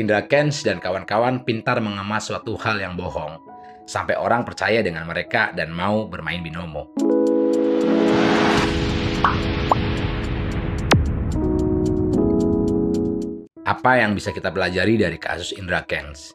[0.00, 3.36] Indra Kens dan kawan-kawan pintar mengemas suatu hal yang bohong,
[3.84, 6.88] sampai orang percaya dengan mereka dan mau bermain binomo.
[13.68, 16.32] Apa yang bisa kita pelajari dari kasus Indra Kens?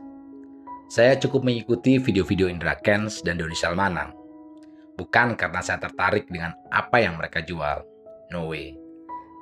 [0.86, 4.14] Saya cukup mengikuti video-video Indra Kens dan Doni Salmanan.
[4.94, 7.82] Bukan karena saya tertarik dengan apa yang mereka jual.
[8.30, 8.78] No way.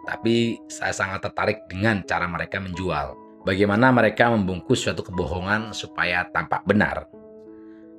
[0.07, 6.63] Tapi saya sangat tertarik dengan cara mereka menjual Bagaimana mereka membungkus suatu kebohongan supaya tampak
[6.63, 7.11] benar.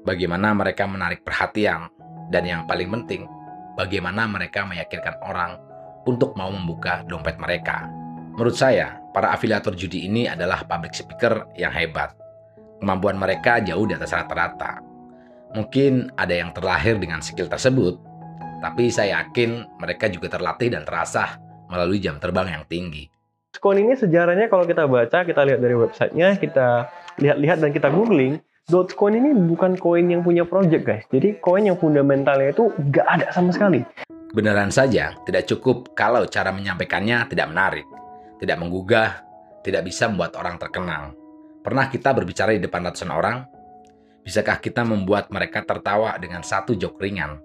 [0.01, 1.93] Bagaimana mereka menarik perhatian.
[2.33, 3.29] Dan yang paling penting,
[3.77, 5.61] bagaimana mereka meyakinkan orang
[6.09, 7.85] untuk mau membuka dompet mereka.
[8.33, 12.16] Menurut saya, para afiliator judi ini adalah public speaker yang hebat.
[12.80, 14.80] Kemampuan mereka jauh di atas rata-rata.
[15.52, 18.01] Mungkin ada yang terlahir dengan skill tersebut,
[18.65, 21.37] tapi saya yakin mereka juga terlatih dan terasah
[21.69, 23.13] melalui jam terbang yang tinggi.
[23.55, 26.91] Dogecoin ini sejarahnya kalau kita baca, kita lihat dari websitenya, kita
[27.23, 31.07] lihat-lihat dan kita googling, Dogecoin ini bukan koin yang punya project guys.
[31.15, 33.87] Jadi koin yang fundamentalnya itu nggak ada sama sekali.
[34.35, 37.87] Beneran saja, tidak cukup kalau cara menyampaikannya tidak menarik,
[38.43, 39.23] tidak menggugah,
[39.63, 41.15] tidak bisa membuat orang terkenal.
[41.63, 43.46] Pernah kita berbicara di depan ratusan orang?
[44.27, 47.39] Bisakah kita membuat mereka tertawa dengan satu jok ringan?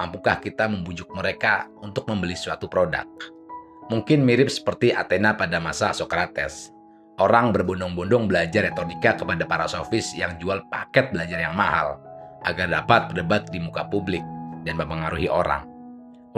[0.00, 3.04] Mampukah kita membujuk mereka untuk membeli suatu produk?
[3.90, 6.70] Mungkin mirip seperti Athena pada masa Socrates.
[7.18, 11.98] Orang berbondong-bondong belajar retorika kepada para sofis yang jual paket belajar yang mahal
[12.46, 14.22] agar dapat berdebat di muka publik
[14.62, 15.66] dan mempengaruhi orang.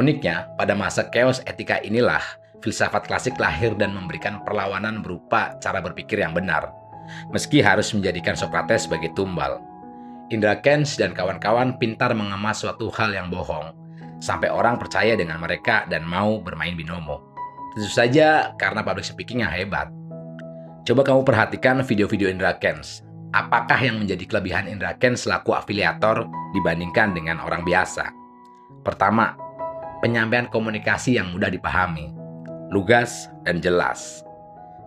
[0.01, 2.25] Uniknya, pada masa chaos etika inilah
[2.65, 6.73] filsafat klasik lahir dan memberikan perlawanan berupa cara berpikir yang benar,
[7.31, 9.61] meski harus menjadikan Socrates sebagai tumbal.
[10.33, 13.77] Indra Kens dan kawan-kawan pintar mengemas suatu hal yang bohong,
[14.25, 17.32] sampai orang percaya dengan mereka dan mau bermain binomo.
[17.73, 19.89] Tentu saja karena public speaking yang hebat.
[20.85, 23.01] Coba kamu perhatikan video-video Indra Kens.
[23.33, 28.13] Apakah yang menjadi kelebihan Indra Kens selaku afiliator dibandingkan dengan orang biasa?
[28.85, 29.33] Pertama,
[30.05, 32.13] penyampaian komunikasi yang mudah dipahami,
[32.69, 34.21] lugas dan jelas.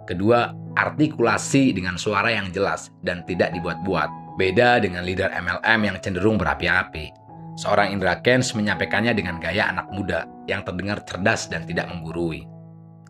[0.06, 4.38] Kedua, artikulasi dengan suara yang jelas dan tidak dibuat-buat.
[4.38, 7.10] Beda dengan leader MLM yang cenderung berapi-api.
[7.58, 12.46] Seorang Indra Kens menyampaikannya dengan gaya anak muda yang terdengar cerdas dan tidak menggurui.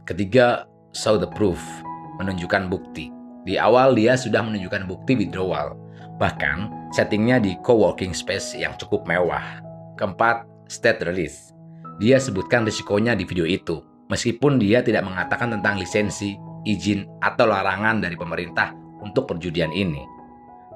[0.05, 1.57] Ketiga, show the proof,
[2.21, 3.09] menunjukkan bukti.
[3.41, 5.73] Di awal dia sudah menunjukkan bukti withdrawal,
[6.21, 9.65] bahkan settingnya di co-working space yang cukup mewah.
[9.97, 11.49] Keempat, state release.
[11.97, 13.81] Dia sebutkan risikonya di video itu,
[14.13, 16.37] meskipun dia tidak mengatakan tentang lisensi,
[16.69, 20.05] izin, atau larangan dari pemerintah untuk perjudian ini.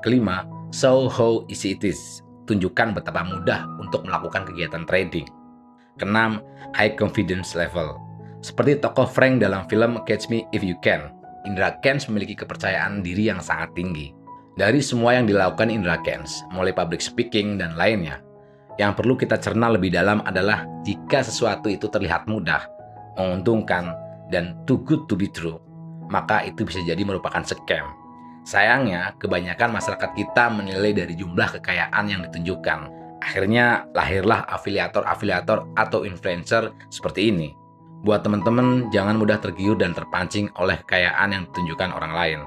[0.02, 0.42] Kelima,
[0.74, 2.26] show how easy it is.
[2.50, 5.30] Tunjukkan betapa mudah untuk melakukan kegiatan trading.
[6.02, 6.42] Keenam,
[6.74, 8.09] high confidence level
[8.40, 11.12] seperti tokoh Frank dalam film Catch Me If You Can,
[11.44, 14.16] Indra Kens memiliki kepercayaan diri yang sangat tinggi.
[14.56, 18.20] Dari semua yang dilakukan Indra Kens, mulai public speaking dan lainnya,
[18.80, 22.68] yang perlu kita cerna lebih dalam adalah jika sesuatu itu terlihat mudah,
[23.20, 23.96] menguntungkan,
[24.32, 25.60] dan too good to be true,
[26.12, 27.88] maka itu bisa jadi merupakan scam.
[28.48, 32.88] Sayangnya, kebanyakan masyarakat kita menilai dari jumlah kekayaan yang ditunjukkan.
[33.20, 37.52] Akhirnya lahirlah afiliator-afiliator atau influencer seperti ini
[38.00, 42.40] Buat teman-teman, jangan mudah tergiur dan terpancing oleh kekayaan yang ditunjukkan orang lain.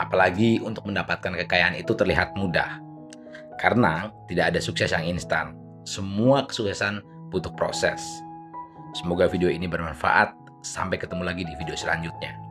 [0.00, 2.80] Apalagi untuk mendapatkan kekayaan itu terlihat mudah.
[3.60, 5.52] Karena tidak ada sukses yang instan.
[5.84, 8.00] Semua kesuksesan butuh proses.
[8.96, 10.32] Semoga video ini bermanfaat.
[10.64, 12.47] Sampai ketemu lagi di video selanjutnya.